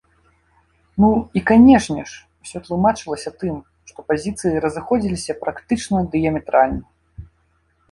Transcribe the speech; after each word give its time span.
Ну, 1.01 1.09
і 1.41 1.43
канешне 1.51 2.05
ж, 2.11 2.15
усё 2.45 2.57
тлумачылася 2.69 3.33
тым, 3.45 3.55
што 3.93 4.07
пазіцыі 4.09 4.63
разыходзіліся 4.65 5.39
практычна 5.47 5.97
дыяметральна. 6.17 6.83